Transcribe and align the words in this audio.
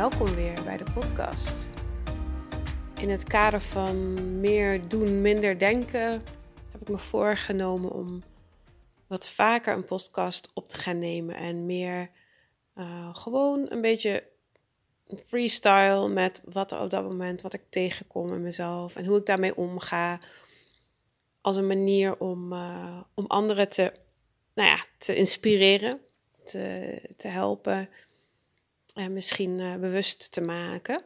welkom 0.00 0.34
weer 0.34 0.62
bij 0.62 0.76
de 0.76 0.92
podcast. 0.94 1.70
In 2.96 3.10
het 3.10 3.24
kader 3.24 3.60
van 3.60 4.40
meer 4.40 4.88
doen, 4.88 5.20
minder 5.20 5.58
denken 5.58 6.10
heb 6.70 6.80
ik 6.80 6.88
me 6.88 6.98
voorgenomen 6.98 7.90
om 7.90 8.22
wat 9.06 9.28
vaker 9.28 9.74
een 9.74 9.84
podcast 9.84 10.50
op 10.54 10.68
te 10.68 10.76
gaan 10.76 10.98
nemen 10.98 11.34
en 11.34 11.66
meer 11.66 12.10
uh, 12.76 13.14
gewoon 13.14 13.66
een 13.68 13.80
beetje 13.80 14.24
freestyle 15.24 16.08
met 16.08 16.42
wat 16.44 16.72
op 16.72 16.90
dat 16.90 17.02
moment, 17.02 17.42
wat 17.42 17.54
ik 17.54 17.62
tegenkom 17.68 18.32
in 18.32 18.42
mezelf 18.42 18.96
en 18.96 19.04
hoe 19.04 19.18
ik 19.18 19.26
daarmee 19.26 19.56
omga. 19.56 20.20
Als 21.40 21.56
een 21.56 21.66
manier 21.66 22.18
om, 22.18 22.52
uh, 22.52 23.00
om 23.14 23.26
anderen 23.26 23.68
te, 23.68 23.92
nou 24.54 24.68
ja, 24.68 24.84
te 24.98 25.14
inspireren, 25.14 26.00
te, 26.44 27.00
te 27.16 27.28
helpen 27.28 27.88
en 28.94 29.12
misschien 29.12 29.58
uh, 29.58 29.74
bewust 29.74 30.32
te 30.32 30.40
maken. 30.40 31.02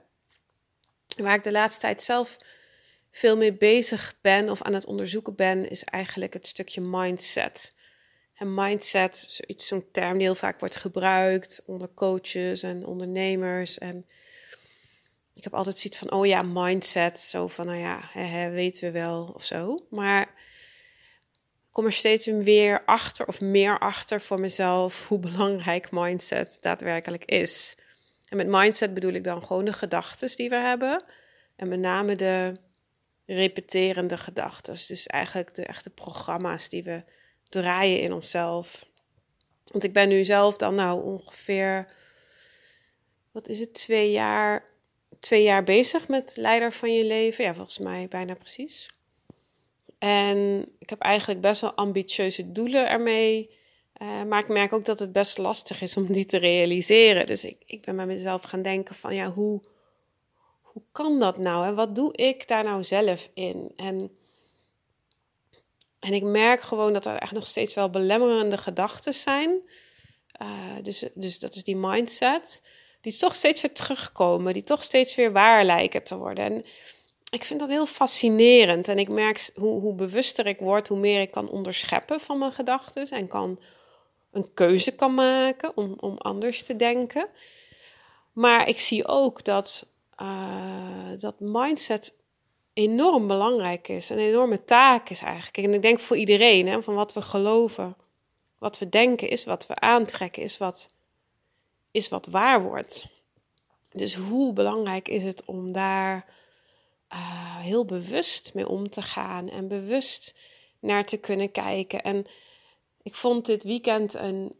Waar 1.16 1.34
ik 1.34 1.44
de 1.44 1.52
laatste 1.52 1.80
tijd 1.80 2.02
zelf 2.02 2.38
veel 3.10 3.36
mee 3.36 3.52
bezig 3.52 4.14
ben 4.20 4.50
of 4.50 4.62
aan 4.62 4.74
het 4.74 4.86
onderzoeken 4.86 5.34
ben, 5.34 5.70
is 5.70 5.84
eigenlijk 5.84 6.32
het 6.32 6.46
stukje 6.46 6.80
mindset. 6.80 7.74
En 8.34 8.54
mindset, 8.54 9.16
zoiets, 9.16 9.66
zo'n 9.66 9.90
term 9.92 10.12
die 10.12 10.22
heel 10.22 10.34
vaak 10.34 10.60
wordt 10.60 10.76
gebruikt 10.76 11.62
onder 11.66 11.94
coaches 11.94 12.62
en 12.62 12.86
ondernemers. 12.86 13.78
En 13.78 14.06
ik 15.34 15.44
heb 15.44 15.54
altijd 15.54 15.78
zoiets 15.78 15.98
van, 15.98 16.12
oh 16.12 16.26
ja, 16.26 16.42
mindset. 16.42 17.20
Zo 17.20 17.48
van, 17.48 17.66
nou 17.66 17.78
ja, 17.78 18.00
hè, 18.02 18.50
weten 18.50 18.82
we 18.82 18.90
wel 18.98 19.32
of 19.34 19.44
zo. 19.44 19.86
Maar 19.90 20.34
kom 21.74 21.84
er 21.84 21.92
steeds 21.92 22.26
weer 22.26 22.84
achter 22.84 23.26
of 23.26 23.40
meer 23.40 23.78
achter 23.78 24.20
voor 24.20 24.40
mezelf 24.40 25.08
hoe 25.08 25.18
belangrijk 25.18 25.90
mindset 25.90 26.58
daadwerkelijk 26.60 27.24
is. 27.24 27.76
En 28.28 28.36
met 28.36 28.46
mindset 28.46 28.94
bedoel 28.94 29.12
ik 29.12 29.24
dan 29.24 29.44
gewoon 29.44 29.64
de 29.64 29.72
gedachten 29.72 30.36
die 30.36 30.48
we 30.48 30.56
hebben. 30.56 31.04
En 31.56 31.68
met 31.68 31.78
name 31.78 32.16
de 32.16 32.56
repeterende 33.26 34.16
gedachten. 34.16 34.74
Dus 34.86 35.06
eigenlijk 35.06 35.54
de 35.54 35.64
echte 35.64 35.90
programma's 35.90 36.68
die 36.68 36.82
we 36.82 37.04
draaien 37.48 38.00
in 38.00 38.12
onszelf. 38.12 38.86
Want 39.64 39.84
ik 39.84 39.92
ben 39.92 40.08
nu 40.08 40.24
zelf 40.24 40.56
dan 40.56 40.74
nou 40.74 41.02
ongeveer, 41.02 41.92
wat 43.30 43.48
is 43.48 43.60
het, 43.60 43.74
twee 43.74 44.10
jaar, 44.10 44.64
twee 45.20 45.42
jaar 45.42 45.64
bezig 45.64 46.08
met 46.08 46.36
leider 46.36 46.72
van 46.72 46.94
je 46.94 47.04
leven. 47.04 47.44
Ja, 47.44 47.54
volgens 47.54 47.78
mij 47.78 48.08
bijna 48.08 48.34
precies. 48.34 48.93
En 50.04 50.68
ik 50.78 50.90
heb 50.90 51.00
eigenlijk 51.00 51.40
best 51.40 51.60
wel 51.60 51.72
ambitieuze 51.72 52.52
doelen 52.52 52.88
ermee. 52.88 53.50
Uh, 54.02 54.22
maar 54.22 54.40
ik 54.40 54.48
merk 54.48 54.72
ook 54.72 54.84
dat 54.84 54.98
het 54.98 55.12
best 55.12 55.38
lastig 55.38 55.82
is 55.82 55.96
om 55.96 56.12
die 56.12 56.24
te 56.24 56.38
realiseren. 56.38 57.26
Dus 57.26 57.44
ik, 57.44 57.56
ik 57.66 57.84
ben 57.84 57.96
bij 57.96 58.06
mezelf 58.06 58.42
gaan 58.42 58.62
denken 58.62 58.94
van 58.94 59.14
ja, 59.14 59.32
hoe, 59.32 59.62
hoe 60.60 60.82
kan 60.92 61.20
dat 61.20 61.38
nou? 61.38 61.66
En 61.66 61.74
wat 61.74 61.94
doe 61.94 62.12
ik 62.16 62.48
daar 62.48 62.64
nou 62.64 62.84
zelf 62.84 63.30
in? 63.34 63.72
En 63.76 64.10
en 66.00 66.12
ik 66.12 66.22
merk 66.22 66.60
gewoon 66.60 66.92
dat 66.92 67.06
er 67.06 67.16
echt 67.16 67.32
nog 67.32 67.46
steeds 67.46 67.74
wel 67.74 67.90
belemmerende 67.90 68.56
gedachten 68.56 69.14
zijn. 69.14 69.60
Uh, 70.42 70.48
dus, 70.82 71.04
dus 71.14 71.38
dat 71.38 71.54
is 71.54 71.64
die 71.64 71.76
mindset. 71.76 72.62
Die 73.00 73.16
toch 73.16 73.34
steeds 73.34 73.60
weer 73.60 73.72
terugkomen. 73.72 74.52
Die 74.52 74.62
toch 74.62 74.82
steeds 74.82 75.14
weer 75.14 75.32
waar 75.32 75.64
lijken 75.64 76.02
te 76.02 76.16
worden. 76.16 76.44
En 76.44 76.64
ik 77.34 77.44
vind 77.44 77.60
dat 77.60 77.68
heel 77.68 77.86
fascinerend. 77.86 78.88
En 78.88 78.98
ik 78.98 79.08
merk 79.08 79.50
hoe, 79.54 79.80
hoe 79.80 79.94
bewuster 79.94 80.46
ik 80.46 80.58
word, 80.58 80.88
hoe 80.88 80.98
meer 80.98 81.20
ik 81.20 81.30
kan 81.30 81.48
onderscheppen 81.48 82.20
van 82.20 82.38
mijn 82.38 82.52
gedachten. 82.52 83.08
En 83.08 83.28
kan 83.28 83.58
een 84.32 84.54
keuze 84.54 84.94
kan 84.94 85.14
maken 85.14 85.76
om, 85.76 85.94
om 86.00 86.18
anders 86.18 86.62
te 86.62 86.76
denken. 86.76 87.28
Maar 88.32 88.68
ik 88.68 88.80
zie 88.80 89.08
ook 89.08 89.44
dat, 89.44 89.86
uh, 90.22 91.10
dat 91.18 91.40
mindset 91.40 92.14
enorm 92.72 93.26
belangrijk 93.26 93.88
is. 93.88 94.08
Een 94.10 94.18
enorme 94.18 94.64
taak 94.64 95.08
is 95.08 95.22
eigenlijk. 95.22 95.56
En 95.56 95.74
ik 95.74 95.82
denk 95.82 95.98
voor 95.98 96.16
iedereen, 96.16 96.68
hè, 96.68 96.82
van 96.82 96.94
wat 96.94 97.12
we 97.12 97.22
geloven, 97.22 97.94
wat 98.58 98.78
we 98.78 98.88
denken, 98.88 99.28
is 99.28 99.44
wat 99.44 99.66
we 99.66 99.74
aantrekken, 99.74 100.42
is 100.42 100.58
wat, 100.58 100.92
is 101.90 102.08
wat 102.08 102.26
waar 102.26 102.62
wordt. 102.62 103.06
Dus 103.90 104.14
hoe 104.14 104.52
belangrijk 104.52 105.08
is 105.08 105.24
het 105.24 105.44
om 105.44 105.72
daar 105.72 106.26
uh, 107.14 107.56
heel 107.58 107.84
bewust 107.84 108.54
mee 108.54 108.68
om 108.68 108.88
te 108.88 109.02
gaan 109.02 109.48
en 109.48 109.68
bewust 109.68 110.38
naar 110.80 111.04
te 111.04 111.16
kunnen 111.16 111.50
kijken. 111.50 112.02
En 112.02 112.26
ik 113.02 113.14
vond 113.14 113.46
dit 113.46 113.62
weekend 113.62 114.14
een 114.14 114.54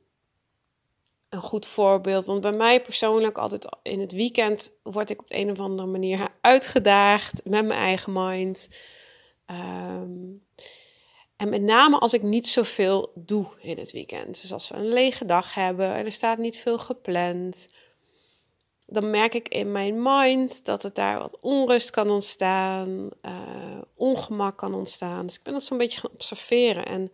een 1.35 1.41
goed 1.41 1.67
voorbeeld. 1.67 2.25
Want 2.25 2.41
bij 2.41 2.53
mij 2.53 2.81
persoonlijk, 2.83 3.39
altijd 3.39 3.67
in 3.83 4.01
het 4.01 4.13
weekend, 4.13 4.73
word 4.83 5.11
ik 5.11 5.21
op 5.21 5.29
de 5.29 5.37
een 5.37 5.51
of 5.51 5.59
andere 5.59 5.89
manier 5.89 6.29
uitgedaagd 6.41 7.41
met 7.45 7.67
mijn 7.67 7.81
eigen 7.81 8.13
mind. 8.13 8.69
Ehm, 9.47 10.13
en 11.37 11.49
met 11.49 11.63
name 11.63 11.99
als 11.99 12.15
ik 12.15 12.23
niet 12.23 12.49
zoveel 12.49 13.13
doe 13.15 13.47
in 13.61 13.79
het 13.79 13.93
weekend. 13.93 14.41
Dus 14.41 14.53
als 14.53 14.69
we 14.69 14.77
een 14.77 14.89
lege 14.89 15.25
dag 15.25 15.55
hebben 15.55 15.95
en 15.95 16.05
er 16.05 16.13
staat 16.13 16.39
niet 16.39 16.57
veel 16.57 16.79
gepland. 16.79 17.69
Dan 18.87 19.11
merk 19.11 19.35
ik 19.35 19.49
in 19.49 19.73
mijn 19.73 20.03
mind 20.03 20.65
dat 20.65 20.83
het 20.83 20.95
daar 20.95 21.19
wat 21.19 21.39
onrust 21.41 21.91
kan 21.91 22.11
ontstaan, 22.11 23.11
uh, 23.23 23.81
ongemak 23.95 24.59
kan 24.59 24.75
ontstaan. 24.75 25.27
Dus 25.27 25.37
ik 25.37 25.43
ben 25.43 25.53
dat 25.53 25.65
zo'n 25.65 25.79
beetje 25.79 26.01
gaan 26.01 26.11
observeren. 26.11 26.87
En 26.87 27.13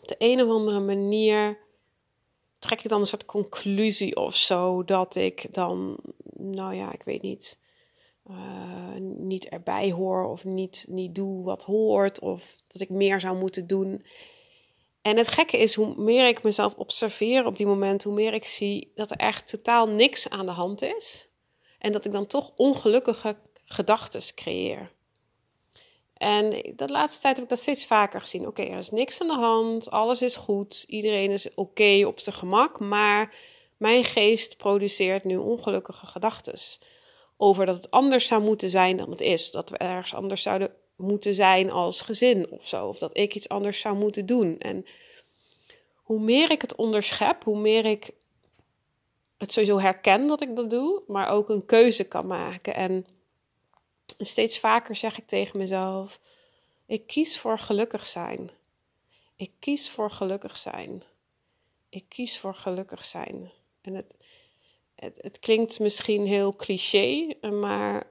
op 0.00 0.08
de 0.08 0.14
een 0.18 0.42
of 0.42 0.48
andere 0.48 0.80
manier 0.80 1.58
trek 2.58 2.82
ik 2.82 2.90
dan 2.90 3.00
een 3.00 3.06
soort 3.06 3.24
conclusie 3.24 4.16
of 4.16 4.34
zo 4.34 4.84
dat 4.84 5.14
ik 5.14 5.54
dan, 5.54 5.96
nou 6.32 6.74
ja, 6.74 6.92
ik 6.92 7.02
weet 7.02 7.22
niet, 7.22 7.58
uh, 8.30 8.96
niet 9.18 9.48
erbij 9.48 9.92
hoor 9.92 10.24
of 10.24 10.44
niet, 10.44 10.84
niet 10.88 11.14
doe 11.14 11.44
wat 11.44 11.62
hoort 11.62 12.20
of 12.20 12.56
dat 12.66 12.80
ik 12.80 12.90
meer 12.90 13.20
zou 13.20 13.36
moeten 13.36 13.66
doen. 13.66 14.04
En 15.06 15.16
het 15.16 15.28
gekke 15.28 15.58
is, 15.58 15.74
hoe 15.74 15.94
meer 15.96 16.28
ik 16.28 16.42
mezelf 16.42 16.74
observeer 16.74 17.46
op 17.46 17.56
die 17.56 17.66
moment, 17.66 18.02
hoe 18.02 18.14
meer 18.14 18.34
ik 18.34 18.44
zie 18.44 18.92
dat 18.94 19.10
er 19.10 19.16
echt 19.16 19.48
totaal 19.48 19.88
niks 19.88 20.30
aan 20.30 20.46
de 20.46 20.52
hand 20.52 20.82
is. 20.82 21.28
En 21.78 21.92
dat 21.92 22.04
ik 22.04 22.12
dan 22.12 22.26
toch 22.26 22.52
ongelukkige 22.56 23.36
gedachten 23.64 24.34
creëer. 24.34 24.92
En 26.14 26.50
de 26.76 26.88
laatste 26.88 27.20
tijd 27.20 27.34
heb 27.34 27.44
ik 27.44 27.50
dat 27.50 27.58
steeds 27.58 27.86
vaker 27.86 28.20
gezien. 28.20 28.46
Oké, 28.46 28.62
er 28.62 28.78
is 28.78 28.90
niks 28.90 29.20
aan 29.20 29.26
de 29.26 29.34
hand, 29.34 29.90
alles 29.90 30.22
is 30.22 30.36
goed, 30.36 30.84
iedereen 30.88 31.30
is 31.30 31.54
oké 31.54 32.02
op 32.06 32.20
zijn 32.20 32.34
gemak, 32.34 32.80
maar 32.80 33.34
mijn 33.76 34.04
geest 34.04 34.56
produceert 34.56 35.24
nu 35.24 35.36
ongelukkige 35.36 36.06
gedachten 36.06 36.58
over 37.36 37.66
dat 37.66 37.76
het 37.76 37.90
anders 37.90 38.26
zou 38.26 38.42
moeten 38.42 38.68
zijn 38.68 38.96
dan 38.96 39.10
het 39.10 39.20
is. 39.20 39.50
Dat 39.50 39.70
we 39.70 39.76
ergens 39.76 40.14
anders 40.14 40.42
zouden 40.42 40.74
moeten 40.96 41.34
zijn 41.34 41.70
als 41.70 42.00
gezin 42.00 42.50
of 42.50 42.68
zo, 42.68 42.86
of 42.86 42.98
dat 42.98 43.16
ik 43.16 43.34
iets 43.34 43.48
anders 43.48 43.80
zou 43.80 43.96
moeten 43.96 44.26
doen. 44.26 44.58
En 44.58 44.86
hoe 45.94 46.20
meer 46.20 46.50
ik 46.50 46.60
het 46.60 46.74
onderschep, 46.74 47.44
hoe 47.44 47.58
meer 47.58 47.84
ik 47.84 48.10
het 49.38 49.52
sowieso 49.52 49.78
herken 49.78 50.26
dat 50.26 50.42
ik 50.42 50.56
dat 50.56 50.70
doe, 50.70 51.02
maar 51.06 51.28
ook 51.28 51.48
een 51.48 51.64
keuze 51.64 52.04
kan 52.04 52.26
maken. 52.26 52.74
En 52.74 53.06
steeds 54.18 54.58
vaker 54.58 54.96
zeg 54.96 55.18
ik 55.18 55.24
tegen 55.24 55.58
mezelf: 55.58 56.20
ik 56.86 57.06
kies 57.06 57.38
voor 57.38 57.58
gelukkig 57.58 58.06
zijn. 58.06 58.50
Ik 59.36 59.52
kies 59.58 59.90
voor 59.90 60.10
gelukkig 60.10 60.56
zijn. 60.56 61.02
Ik 61.88 62.04
kies 62.08 62.38
voor 62.38 62.54
gelukkig 62.54 63.04
zijn. 63.04 63.52
En 63.80 63.94
het, 63.94 64.14
het, 64.94 65.18
het 65.20 65.38
klinkt 65.38 65.78
misschien 65.78 66.26
heel 66.26 66.56
cliché, 66.56 67.34
maar 67.40 68.10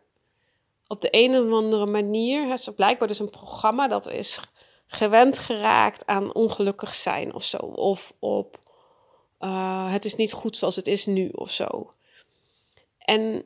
op 0.88 1.02
de 1.02 1.08
een 1.12 1.36
of 1.36 1.54
andere 1.54 1.86
manier, 1.86 2.54
is 2.54 2.70
blijkbaar 2.76 3.08
dus 3.08 3.20
een 3.20 3.30
programma 3.30 3.88
dat 3.88 4.10
is 4.10 4.40
gewend 4.88 5.38
geraakt 5.38 6.06
aan 6.06 6.34
ongelukkig 6.34 6.96
zijn 6.96 7.34
of 7.34 7.44
zo. 7.44 7.58
Of 7.58 8.14
op 8.20 8.60
uh, 9.40 9.92
het 9.92 10.06
is 10.06 10.16
niet 10.16 10.32
goed 10.32 10.58
zoals 10.58 10.76
het 10.76 10.88
is 10.88 11.06
nu 11.06 11.30
of 11.30 11.52
zo. 11.52 11.92
En 12.98 13.46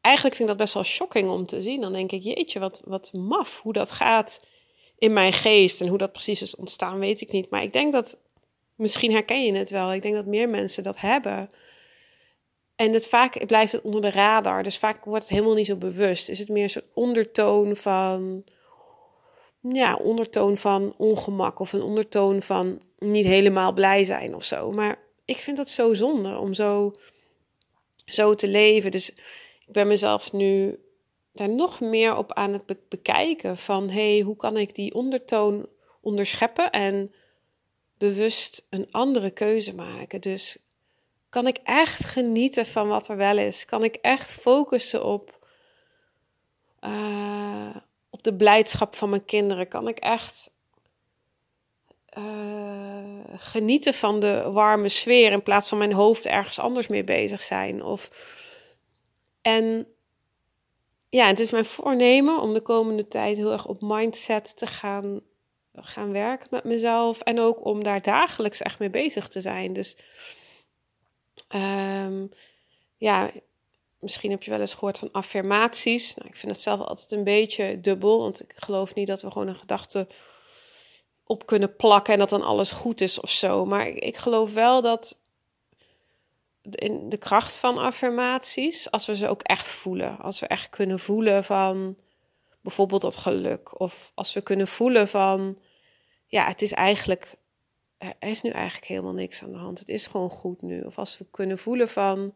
eigenlijk 0.00 0.36
vind 0.36 0.48
ik 0.50 0.56
dat 0.56 0.64
best 0.64 0.74
wel 0.74 0.84
shocking 0.84 1.30
om 1.30 1.46
te 1.46 1.62
zien. 1.62 1.80
Dan 1.80 1.92
denk 1.92 2.12
ik, 2.12 2.22
jeetje, 2.22 2.60
wat, 2.60 2.82
wat 2.84 3.12
maf 3.12 3.60
hoe 3.62 3.72
dat 3.72 3.92
gaat 3.92 4.46
in 4.98 5.12
mijn 5.12 5.32
geest. 5.32 5.80
En 5.80 5.88
hoe 5.88 5.98
dat 5.98 6.12
precies 6.12 6.42
is 6.42 6.56
ontstaan, 6.56 6.98
weet 6.98 7.20
ik 7.20 7.32
niet. 7.32 7.50
Maar 7.50 7.62
ik 7.62 7.72
denk 7.72 7.92
dat, 7.92 8.18
misschien 8.74 9.12
herken 9.12 9.44
je 9.44 9.52
het 9.52 9.70
wel. 9.70 9.92
Ik 9.92 10.02
denk 10.02 10.14
dat 10.14 10.26
meer 10.26 10.48
mensen 10.48 10.82
dat 10.82 11.00
hebben. 11.00 11.48
En 12.76 12.92
het 12.92 13.08
vaak 13.08 13.46
blijft 13.46 13.72
het 13.72 13.82
onder 13.82 14.00
de 14.00 14.10
radar. 14.10 14.62
Dus 14.62 14.78
vaak 14.78 15.04
wordt 15.04 15.22
het 15.22 15.32
helemaal 15.32 15.54
niet 15.54 15.66
zo 15.66 15.76
bewust. 15.76 16.28
Is 16.28 16.38
het 16.38 16.48
meer 16.48 16.70
zo'n 16.70 16.82
ondertoon 16.94 17.76
van. 17.76 18.44
Ja, 19.60 19.96
ondertoon 19.96 20.56
van 20.56 20.94
ongemak 20.96 21.58
of 21.58 21.72
een 21.72 21.82
ondertoon 21.82 22.42
van 22.42 22.82
niet 22.98 23.26
helemaal 23.26 23.72
blij 23.72 24.04
zijn 24.04 24.34
of 24.34 24.44
zo. 24.44 24.72
Maar 24.72 24.98
ik 25.24 25.36
vind 25.36 25.56
dat 25.56 25.68
zo 25.68 25.94
zonde 25.94 26.38
om 26.38 26.54
zo, 26.54 26.94
zo 28.04 28.34
te 28.34 28.48
leven. 28.48 28.90
Dus 28.90 29.10
ik 29.66 29.72
ben 29.72 29.86
mezelf 29.86 30.32
nu 30.32 30.78
daar 31.32 31.48
nog 31.48 31.80
meer 31.80 32.16
op 32.16 32.32
aan 32.32 32.52
het 32.52 32.88
bekijken 32.88 33.56
van 33.56 33.90
hey, 33.90 34.20
hoe 34.20 34.36
kan 34.36 34.56
ik 34.56 34.74
die 34.74 34.94
ondertoon 34.94 35.68
onderscheppen 36.00 36.70
en 36.70 37.14
bewust 37.98 38.66
een 38.70 38.90
andere 38.90 39.30
keuze 39.30 39.74
maken. 39.74 40.20
Dus 40.20 40.56
kan 41.34 41.46
ik 41.46 41.58
echt 41.64 42.04
genieten 42.04 42.66
van 42.66 42.88
wat 42.88 43.08
er 43.08 43.16
wel 43.16 43.38
is? 43.38 43.64
Kan 43.64 43.84
ik 43.84 43.94
echt 43.94 44.32
focussen 44.32 45.04
op, 45.04 45.46
uh, 46.80 47.76
op 48.10 48.22
de 48.22 48.34
blijdschap 48.34 48.96
van 48.96 49.10
mijn 49.10 49.24
kinderen? 49.24 49.68
Kan 49.68 49.88
ik 49.88 49.98
echt 49.98 50.50
uh, 52.18 53.24
genieten 53.36 53.94
van 53.94 54.20
de 54.20 54.48
warme 54.50 54.88
sfeer 54.88 55.32
in 55.32 55.42
plaats 55.42 55.68
van 55.68 55.78
mijn 55.78 55.92
hoofd 55.92 56.26
ergens 56.26 56.58
anders 56.58 56.86
mee 56.86 57.04
bezig 57.04 57.42
zijn? 57.42 57.82
Of, 57.82 58.10
en 59.42 59.86
ja, 61.08 61.26
het 61.26 61.40
is 61.40 61.50
mijn 61.50 61.64
voornemen 61.64 62.40
om 62.40 62.54
de 62.54 62.62
komende 62.62 63.06
tijd 63.06 63.36
heel 63.36 63.52
erg 63.52 63.66
op 63.66 63.80
mindset 63.80 64.56
te 64.56 64.66
gaan, 64.66 65.20
gaan 65.74 66.12
werken 66.12 66.48
met 66.50 66.64
mezelf. 66.64 67.20
En 67.20 67.40
ook 67.40 67.64
om 67.64 67.82
daar 67.82 68.02
dagelijks 68.02 68.62
echt 68.62 68.78
mee 68.78 68.90
bezig 68.90 69.28
te 69.28 69.40
zijn. 69.40 69.72
Dus 69.72 69.96
um, 71.48 72.30
ja, 72.96 73.30
misschien 73.98 74.30
heb 74.30 74.42
je 74.42 74.50
wel 74.50 74.60
eens 74.60 74.74
gehoord 74.74 74.98
van 74.98 75.12
affirmaties. 75.12 76.14
Nou, 76.14 76.28
ik 76.28 76.36
vind 76.36 76.52
het 76.52 76.60
zelf 76.60 76.80
altijd 76.80 77.12
een 77.12 77.24
beetje 77.24 77.80
dubbel, 77.80 78.18
want 78.20 78.42
ik 78.42 78.52
geloof 78.56 78.94
niet 78.94 79.06
dat 79.06 79.22
we 79.22 79.30
gewoon 79.30 79.48
een 79.48 79.54
gedachte 79.54 80.06
op 81.24 81.46
kunnen 81.46 81.76
plakken 81.76 82.12
en 82.12 82.18
dat 82.18 82.30
dan 82.30 82.42
alles 82.42 82.70
goed 82.70 83.00
is 83.00 83.20
of 83.20 83.30
zo. 83.30 83.64
Maar 83.64 83.86
ik, 83.86 83.96
ik 83.96 84.16
geloof 84.16 84.52
wel 84.52 84.82
dat 84.82 85.18
in 86.70 87.08
de 87.08 87.16
kracht 87.16 87.56
van 87.56 87.78
affirmaties, 87.78 88.90
als 88.90 89.06
we 89.06 89.16
ze 89.16 89.28
ook 89.28 89.42
echt 89.42 89.66
voelen, 89.66 90.18
als 90.18 90.40
we 90.40 90.46
echt 90.46 90.68
kunnen 90.68 90.98
voelen 90.98 91.44
van 91.44 91.96
bijvoorbeeld 92.60 93.02
dat 93.02 93.16
geluk, 93.16 93.80
of 93.80 94.12
als 94.14 94.32
we 94.32 94.40
kunnen 94.40 94.68
voelen 94.68 95.08
van 95.08 95.58
ja, 96.26 96.46
het 96.46 96.62
is 96.62 96.72
eigenlijk 96.72 97.36
er 97.98 98.28
is 98.28 98.42
nu 98.42 98.50
eigenlijk 98.50 98.86
helemaal 98.86 99.12
niks 99.12 99.42
aan 99.42 99.52
de 99.52 99.58
hand. 99.58 99.78
Het 99.78 99.88
is 99.88 100.06
gewoon 100.06 100.30
goed 100.30 100.62
nu. 100.62 100.82
Of 100.82 100.98
als 100.98 101.18
we 101.18 101.26
kunnen 101.30 101.58
voelen 101.58 101.88
van, 101.88 102.34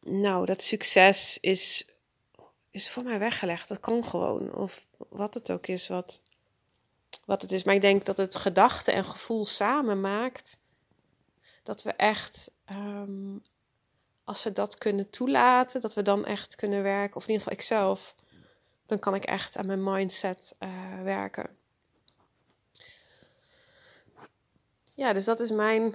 nou, 0.00 0.46
dat 0.46 0.62
succes 0.62 1.38
is, 1.40 1.88
is 2.70 2.90
voor 2.90 3.02
mij 3.02 3.18
weggelegd. 3.18 3.68
Dat 3.68 3.80
kan 3.80 4.04
gewoon. 4.04 4.54
Of 4.54 4.86
wat 5.08 5.34
het 5.34 5.50
ook 5.50 5.66
is, 5.66 5.88
wat, 5.88 6.22
wat 7.24 7.42
het 7.42 7.52
is. 7.52 7.64
Maar 7.64 7.74
ik 7.74 7.80
denk 7.80 8.04
dat 8.04 8.16
het 8.16 8.36
gedachte 8.36 8.92
en 8.92 9.04
gevoel 9.04 9.44
samen 9.44 10.00
maakt 10.00 10.58
dat 11.62 11.82
we 11.82 11.92
echt, 11.92 12.50
ehm, 12.64 13.36
als 14.24 14.42
we 14.42 14.52
dat 14.52 14.78
kunnen 14.78 15.10
toelaten, 15.10 15.80
dat 15.80 15.94
we 15.94 16.02
dan 16.02 16.24
echt 16.24 16.54
kunnen 16.54 16.82
werken. 16.82 17.16
Of 17.16 17.22
in 17.22 17.28
ieder 17.28 17.42
geval 17.42 17.58
ikzelf. 17.58 18.14
Dan 18.86 18.98
kan 18.98 19.14
ik 19.14 19.24
echt 19.24 19.56
aan 19.56 19.66
mijn 19.66 19.84
mindset 19.84 20.56
uh, 20.58 21.02
werken. 21.02 21.58
Ja, 24.94 25.12
dus 25.12 25.24
dat 25.24 25.40
is 25.40 25.50
mijn 25.50 25.94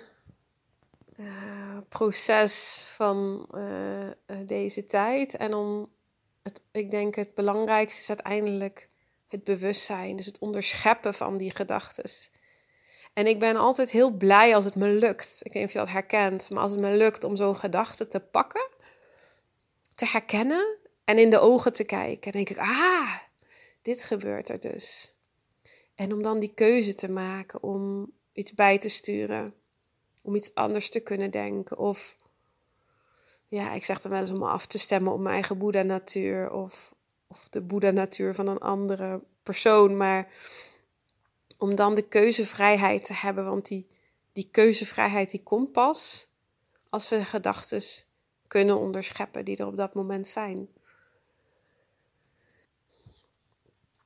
uh, 1.17 1.77
proces 1.89 2.85
van 2.95 3.47
uh, 3.53 4.09
deze 4.45 4.85
tijd. 4.85 5.35
En 5.35 5.53
om 5.53 5.87
het, 6.43 6.61
ik 6.71 6.91
denk 6.91 7.15
het 7.15 7.33
belangrijkste 7.33 8.01
is 8.01 8.09
uiteindelijk 8.09 8.89
het 9.27 9.43
bewustzijn. 9.43 10.15
Dus 10.15 10.25
het 10.25 10.39
onderscheppen 10.39 11.13
van 11.13 11.37
die 11.37 11.51
gedachten. 11.51 12.03
En 13.13 13.27
ik 13.27 13.39
ben 13.39 13.55
altijd 13.55 13.89
heel 13.89 14.11
blij 14.11 14.55
als 14.55 14.65
het 14.65 14.75
me 14.75 14.87
lukt. 14.87 15.39
Ik 15.43 15.53
weet 15.53 15.61
niet 15.61 15.65
of 15.65 15.71
je 15.71 15.79
dat 15.79 15.89
herkent, 15.89 16.49
maar 16.49 16.61
als 16.61 16.71
het 16.71 16.81
me 16.81 16.97
lukt 16.97 17.23
om 17.23 17.35
zo'n 17.35 17.55
gedachte 17.55 18.07
te 18.07 18.19
pakken, 18.19 18.69
te 19.95 20.05
herkennen 20.05 20.77
en 21.05 21.17
in 21.17 21.29
de 21.29 21.39
ogen 21.39 21.71
te 21.71 21.83
kijken, 21.83 22.31
denk 22.31 22.49
ik, 22.49 22.57
ah, 22.57 23.15
dit 23.81 24.03
gebeurt 24.03 24.49
er 24.49 24.59
dus. 24.59 25.13
En 25.95 26.13
om 26.13 26.23
dan 26.23 26.39
die 26.39 26.53
keuze 26.53 26.95
te 26.95 27.09
maken 27.09 27.63
om 27.63 28.11
iets 28.35 28.53
bij 28.53 28.77
te 28.77 28.89
sturen. 28.89 29.53
Om 30.21 30.35
iets 30.35 30.55
anders 30.55 30.89
te 30.89 30.99
kunnen 30.99 31.31
denken. 31.31 31.77
Of 31.77 32.15
ja, 33.47 33.73
ik 33.73 33.83
zeg 33.83 34.01
dan 34.01 34.11
wel 34.11 34.21
eens 34.21 34.31
om 34.31 34.39
me 34.39 34.47
af 34.47 34.65
te 34.65 34.77
stemmen 34.77 35.13
op 35.13 35.19
mijn 35.19 35.33
eigen 35.33 35.57
Boeddha-natuur. 35.57 36.51
Of, 36.51 36.93
of 37.27 37.47
de 37.49 37.61
Boeddha-natuur 37.61 38.35
van 38.35 38.47
een 38.47 38.59
andere 38.59 39.23
persoon. 39.43 39.97
Maar 39.97 40.27
om 41.57 41.75
dan 41.75 41.95
de 41.95 42.07
keuzevrijheid 42.07 43.05
te 43.05 43.13
hebben. 43.13 43.45
Want 43.45 43.67
die, 43.67 43.87
die 44.33 44.47
keuzevrijheid 44.51 45.31
die 45.31 45.43
komt 45.43 45.71
pas 45.71 46.29
als 46.89 47.09
we 47.09 47.17
de 47.17 47.25
gedachten 47.25 47.81
kunnen 48.47 48.77
onderscheppen 48.77 49.45
die 49.45 49.57
er 49.57 49.67
op 49.67 49.75
dat 49.75 49.93
moment 49.93 50.27
zijn. 50.27 50.69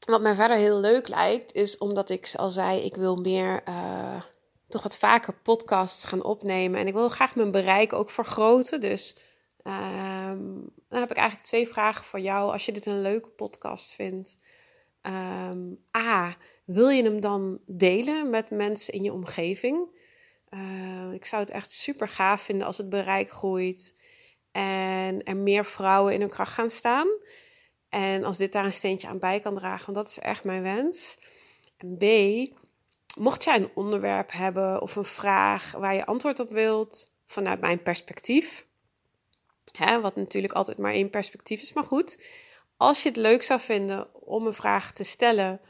Wat 0.09 0.21
mij 0.21 0.35
verder 0.35 0.57
heel 0.57 0.79
leuk 0.79 1.07
lijkt, 1.07 1.53
is 1.53 1.77
omdat 1.77 2.09
ik 2.09 2.31
al 2.35 2.49
zei, 2.49 2.79
ik 2.79 2.95
wil 2.95 3.15
meer, 3.15 3.61
uh, 3.67 4.21
toch 4.67 4.83
wat 4.83 4.97
vaker 4.97 5.33
podcasts 5.33 6.05
gaan 6.05 6.23
opnemen. 6.23 6.79
En 6.79 6.87
ik 6.87 6.93
wil 6.93 7.09
graag 7.09 7.35
mijn 7.35 7.51
bereik 7.51 7.93
ook 7.93 8.09
vergroten. 8.09 8.81
Dus 8.81 9.17
uh, 9.63 10.31
dan 10.89 10.99
heb 10.99 11.11
ik 11.11 11.17
eigenlijk 11.17 11.47
twee 11.47 11.67
vragen 11.67 12.05
voor 12.05 12.19
jou. 12.19 12.51
Als 12.51 12.65
je 12.65 12.71
dit 12.71 12.85
een 12.85 13.01
leuke 13.01 13.29
podcast 13.29 13.93
vindt. 13.93 14.37
Um, 15.01 15.83
A, 15.97 16.35
wil 16.65 16.89
je 16.89 17.03
hem 17.03 17.21
dan 17.21 17.59
delen 17.65 18.29
met 18.29 18.51
mensen 18.51 18.93
in 18.93 19.03
je 19.03 19.13
omgeving? 19.13 19.87
Uh, 20.49 21.13
ik 21.13 21.25
zou 21.25 21.41
het 21.41 21.51
echt 21.51 21.71
super 21.71 22.07
gaaf 22.07 22.41
vinden 22.41 22.67
als 22.67 22.77
het 22.77 22.89
bereik 22.89 23.29
groeit 23.29 24.01
en 24.51 25.23
er 25.23 25.37
meer 25.37 25.65
vrouwen 25.65 26.13
in 26.13 26.19
hun 26.19 26.29
kracht 26.29 26.53
gaan 26.53 26.69
staan. 26.69 27.07
En 27.89 28.23
als 28.23 28.37
dit 28.37 28.51
daar 28.51 28.65
een 28.65 28.73
steentje 28.73 29.07
aan 29.07 29.19
bij 29.19 29.39
kan 29.39 29.55
dragen, 29.55 29.93
want 29.93 29.97
dat 29.97 30.07
is 30.07 30.19
echt 30.19 30.43
mijn 30.43 30.61
wens. 30.61 31.17
En 31.77 31.97
B, 31.97 32.03
mocht 33.17 33.43
jij 33.43 33.55
een 33.55 33.71
onderwerp 33.73 34.31
hebben 34.31 34.81
of 34.81 34.95
een 34.95 35.05
vraag 35.05 35.71
waar 35.71 35.95
je 35.95 36.05
antwoord 36.05 36.39
op 36.39 36.49
wilt 36.49 37.11
vanuit 37.25 37.59
mijn 37.59 37.81
perspectief, 37.81 38.65
hè, 39.77 40.01
wat 40.01 40.15
natuurlijk 40.15 40.53
altijd 40.53 40.77
maar 40.77 40.93
één 40.93 41.09
perspectief 41.09 41.61
is, 41.61 41.73
maar 41.73 41.83
goed. 41.83 42.23
Als 42.77 43.03
je 43.03 43.09
het 43.09 43.17
leuk 43.17 43.43
zou 43.43 43.59
vinden 43.59 44.13
om 44.13 44.45
een 44.45 44.53
vraag 44.53 44.91
te 44.91 45.03
stellen, 45.03 45.61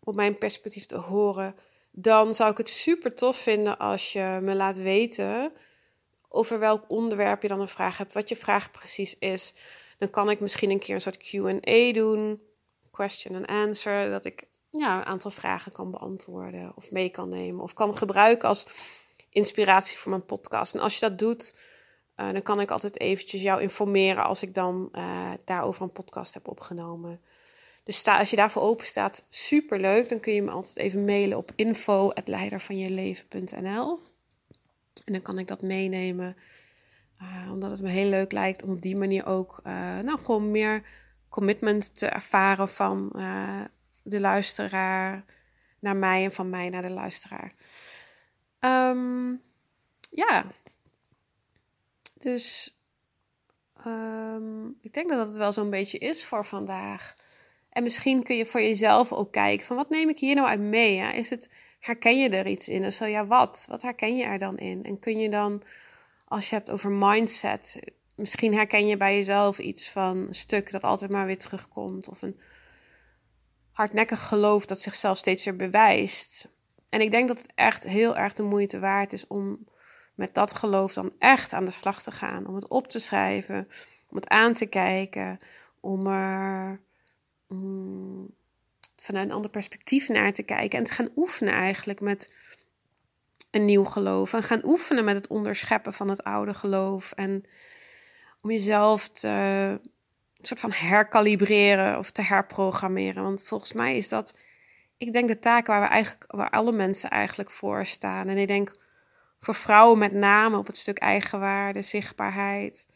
om 0.00 0.14
mijn 0.14 0.38
perspectief 0.38 0.86
te 0.86 0.96
horen, 0.96 1.54
dan 1.90 2.34
zou 2.34 2.50
ik 2.50 2.56
het 2.56 2.68
super 2.68 3.14
tof 3.14 3.36
vinden 3.36 3.78
als 3.78 4.12
je 4.12 4.38
me 4.42 4.54
laat 4.54 4.76
weten 4.76 5.52
over 6.28 6.58
welk 6.58 6.84
onderwerp 6.88 7.42
je 7.42 7.48
dan 7.48 7.60
een 7.60 7.68
vraag 7.68 7.98
hebt, 7.98 8.12
wat 8.12 8.28
je 8.28 8.36
vraag 8.36 8.70
precies 8.70 9.18
is. 9.18 9.54
Dan 9.98 10.10
kan 10.10 10.30
ik 10.30 10.40
misschien 10.40 10.70
een 10.70 10.78
keer 10.78 10.94
een 10.94 11.00
soort 11.00 11.30
QA 11.30 11.92
doen, 11.92 12.42
question 12.90 13.36
and 13.36 13.46
answer, 13.46 14.10
dat 14.10 14.24
ik 14.24 14.46
ja, 14.70 14.98
een 14.98 15.04
aantal 15.04 15.30
vragen 15.30 15.72
kan 15.72 15.90
beantwoorden 15.90 16.72
of 16.76 16.90
mee 16.90 17.08
kan 17.08 17.28
nemen 17.28 17.62
of 17.62 17.74
kan 17.74 17.96
gebruiken 17.96 18.48
als 18.48 18.66
inspiratie 19.30 19.98
voor 19.98 20.10
mijn 20.10 20.24
podcast. 20.24 20.74
En 20.74 20.80
als 20.80 20.94
je 20.94 21.00
dat 21.00 21.18
doet, 21.18 21.56
uh, 22.16 22.32
dan 22.32 22.42
kan 22.42 22.60
ik 22.60 22.70
altijd 22.70 23.00
eventjes 23.00 23.42
jou 23.42 23.62
informeren 23.62 24.24
als 24.24 24.42
ik 24.42 24.54
dan 24.54 24.88
uh, 24.92 25.30
daarover 25.44 25.82
een 25.82 25.92
podcast 25.92 26.34
heb 26.34 26.48
opgenomen. 26.48 27.20
Dus 27.84 27.96
sta, 27.96 28.18
als 28.18 28.30
je 28.30 28.36
daarvoor 28.36 28.62
open 28.62 28.86
staat, 28.86 29.24
super 29.28 29.80
leuk. 29.80 30.08
Dan 30.08 30.20
kun 30.20 30.32
je 30.32 30.42
me 30.42 30.50
altijd 30.50 30.76
even 30.76 31.04
mailen 31.04 31.38
op 31.38 31.50
info.leidervanjeleven.nl 31.54 34.00
En 35.04 35.12
dan 35.12 35.22
kan 35.22 35.38
ik 35.38 35.46
dat 35.46 35.62
meenemen 35.62 36.36
uh, 37.22 37.52
omdat 37.52 37.70
het 37.70 37.82
me 37.82 37.88
heel 37.88 38.08
leuk 38.08 38.32
lijkt 38.32 38.62
om 38.62 38.70
op 38.70 38.80
die 38.80 38.96
manier 38.96 39.26
ook 39.26 39.60
uh, 39.66 39.98
nou, 39.98 40.18
gewoon 40.18 40.50
meer 40.50 40.82
commitment 41.28 41.98
te 41.98 42.06
ervaren 42.06 42.68
van 42.68 43.12
uh, 43.16 43.60
de 44.02 44.20
luisteraar 44.20 45.24
naar 45.78 45.96
mij 45.96 46.24
en 46.24 46.32
van 46.32 46.50
mij 46.50 46.68
naar 46.68 46.82
de 46.82 46.92
luisteraar. 46.92 47.52
Um, 48.60 49.42
ja, 50.10 50.44
dus 52.14 52.76
um, 53.86 54.78
ik 54.80 54.92
denk 54.92 55.08
dat 55.08 55.28
het 55.28 55.36
wel 55.36 55.52
zo'n 55.52 55.70
beetje 55.70 55.98
is 55.98 56.26
voor 56.26 56.44
vandaag. 56.44 57.16
En 57.70 57.82
misschien 57.82 58.22
kun 58.22 58.36
je 58.36 58.46
voor 58.46 58.60
jezelf 58.60 59.12
ook 59.12 59.32
kijken 59.32 59.66
van 59.66 59.76
wat 59.76 59.90
neem 59.90 60.08
ik 60.08 60.18
hier 60.18 60.34
nou 60.34 60.48
uit 60.48 60.60
mee? 60.60 60.94
Ja? 60.94 61.12
Is 61.12 61.30
het, 61.30 61.50
herken 61.80 62.18
je 62.18 62.28
er 62.28 62.46
iets 62.46 62.68
in? 62.68 62.82
En 62.82 62.92
zo 62.92 63.04
ja, 63.04 63.26
wat? 63.26 63.66
Wat 63.68 63.82
herken 63.82 64.16
je 64.16 64.24
er 64.24 64.38
dan 64.38 64.56
in? 64.56 64.84
En 64.84 64.98
kun 64.98 65.18
je 65.18 65.28
dan 65.28 65.62
als 66.28 66.48
je 66.48 66.54
hebt 66.54 66.70
over 66.70 66.90
mindset, 66.90 67.78
misschien 68.16 68.54
herken 68.54 68.86
je 68.86 68.96
bij 68.96 69.16
jezelf 69.16 69.58
iets 69.58 69.90
van 69.90 70.16
een 70.16 70.34
stuk 70.34 70.70
dat 70.70 70.82
altijd 70.82 71.10
maar 71.10 71.26
weer 71.26 71.38
terugkomt. 71.38 72.08
Of 72.08 72.22
een 72.22 72.40
hardnekkig 73.72 74.28
geloof 74.28 74.66
dat 74.66 74.80
zichzelf 74.80 75.18
steeds 75.18 75.44
weer 75.44 75.56
bewijst. 75.56 76.48
En 76.88 77.00
ik 77.00 77.10
denk 77.10 77.28
dat 77.28 77.38
het 77.38 77.52
echt 77.54 77.84
heel 77.84 78.16
erg 78.16 78.34
de 78.34 78.42
moeite 78.42 78.78
waard 78.78 79.12
is 79.12 79.26
om 79.26 79.66
met 80.14 80.34
dat 80.34 80.54
geloof 80.54 80.92
dan 80.92 81.12
echt 81.18 81.52
aan 81.52 81.64
de 81.64 81.70
slag 81.70 82.02
te 82.02 82.10
gaan. 82.10 82.46
Om 82.46 82.54
het 82.54 82.68
op 82.68 82.88
te 82.88 82.98
schrijven, 82.98 83.66
om 84.08 84.16
het 84.16 84.28
aan 84.28 84.54
te 84.54 84.66
kijken, 84.66 85.38
om 85.80 86.06
er 86.06 86.80
mm, 87.48 88.34
vanuit 88.96 89.26
een 89.26 89.34
ander 89.34 89.50
perspectief 89.50 90.08
naar 90.08 90.32
te 90.32 90.42
kijken. 90.42 90.78
En 90.78 90.84
te 90.84 90.92
gaan 90.92 91.10
oefenen 91.16 91.54
eigenlijk 91.54 92.00
met 92.00 92.34
een 93.50 93.64
nieuw 93.64 93.84
geloof. 93.84 94.32
En 94.32 94.42
gaan 94.42 94.64
oefenen 94.64 95.04
met 95.04 95.16
het 95.16 95.26
onderscheppen 95.26 95.92
van 95.92 96.08
het 96.08 96.22
oude 96.22 96.54
geloof. 96.54 97.12
En 97.12 97.44
om 98.40 98.50
jezelf 98.50 99.10
een 99.22 99.80
soort 100.46 100.60
van 100.60 100.72
herkalibreren 100.72 101.98
of 101.98 102.10
te 102.10 102.22
herprogrammeren. 102.22 103.22
Want 103.22 103.42
volgens 103.42 103.72
mij 103.72 103.96
is 103.96 104.08
dat, 104.08 104.38
ik 104.96 105.12
denk, 105.12 105.28
de 105.28 105.38
taak 105.38 105.66
waar 105.66 105.80
we 105.80 105.86
eigenlijk, 105.86 106.32
waar 106.32 106.50
alle 106.50 106.72
mensen 106.72 107.10
eigenlijk 107.10 107.50
voor 107.50 107.86
staan. 107.86 108.28
En 108.28 108.38
ik 108.38 108.46
denk 108.46 108.72
voor 109.40 109.54
vrouwen 109.54 109.98
met 109.98 110.12
name 110.12 110.58
op 110.58 110.66
het 110.66 110.76
stuk 110.76 110.98
eigenwaarde, 110.98 111.82
zichtbaarheid, 111.82 112.86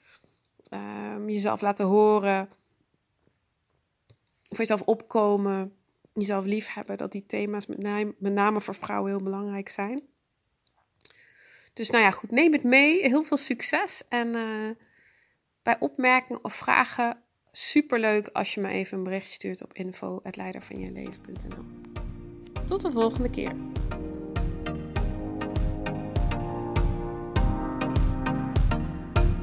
um, 0.71 1.29
jezelf 1.29 1.61
laten 1.61 1.87
horen, 1.87 2.49
voor 4.49 4.59
jezelf 4.59 4.83
opkomen, 4.83 5.77
jezelf 6.13 6.45
liefhebben, 6.45 6.97
dat 6.97 7.13
die 7.13 7.27
thema's 7.27 7.67
met 7.67 7.79
name, 7.79 8.15
met 8.19 8.33
name 8.33 8.61
voor 8.61 8.75
vrouwen 8.75 9.11
heel 9.11 9.23
belangrijk 9.23 9.69
zijn. 9.69 10.03
Dus 11.73 11.91
nou 11.91 12.05
ja, 12.05 12.11
goed, 12.11 12.31
neem 12.31 12.53
het 12.53 12.63
mee. 12.63 13.09
Heel 13.09 13.23
veel 13.23 13.37
succes. 13.37 14.03
En 14.09 14.37
uh, 14.37 14.71
bij 15.63 15.77
opmerkingen 15.79 16.45
of 16.45 16.55
vragen, 16.55 17.23
superleuk 17.51 18.29
als 18.29 18.55
je 18.55 18.61
me 18.61 18.69
even 18.69 18.99
een 18.99 19.05
bericht 19.05 19.31
stuurt 19.31 19.63
op 19.63 19.73
info.leidervanjeleven.nl. 19.73 21.65
Tot 22.67 22.81
de 22.81 22.91
volgende 22.91 23.31
keer. 23.31 23.53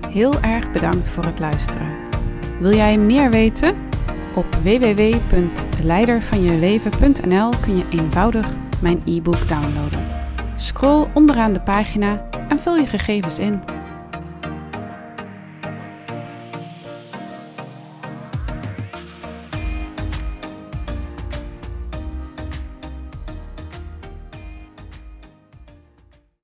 Heel 0.10 0.42
erg 0.42 0.72
bedankt 0.72 1.10
voor 1.10 1.26
het 1.26 1.40
luisteren. 1.40 2.10
Wil 2.60 2.76
jij 2.76 2.98
meer 2.98 3.30
weten? 3.30 3.88
Op 4.36 4.56
www.leidervanjeleven.nl 4.56 7.50
kun 7.62 7.78
je 7.78 7.86
eenvoudig 7.90 8.56
mijn 8.82 9.02
e-book 9.06 9.48
downloaden. 9.48 10.09
Scroll 10.60 11.08
onderaan 11.14 11.54
de 11.54 11.60
pagina 11.60 12.22
en 12.50 12.60
vul 12.60 12.76
je 12.76 12.86
gegevens 12.86 13.40
in. 13.40 13.79